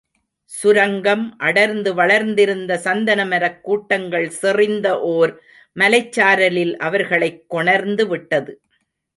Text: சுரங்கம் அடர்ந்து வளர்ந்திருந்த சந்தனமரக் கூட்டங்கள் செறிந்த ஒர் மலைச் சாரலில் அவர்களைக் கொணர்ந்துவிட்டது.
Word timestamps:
சுரங்கம் 0.43 1.35
அடர்ந்து 1.37 1.93
வளர்ந்திருந்த 1.93 2.79
சந்தனமரக் 2.83 3.61
கூட்டங்கள் 3.61 4.27
செறிந்த 4.41 4.87
ஒர் 5.05 5.35
மலைச் 5.73 6.19
சாரலில் 6.19 6.75
அவர்களைக் 6.77 7.43
கொணர்ந்துவிட்டது. 7.49 8.53